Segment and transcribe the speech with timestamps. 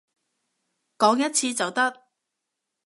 [0.97, 2.07] 講一次就得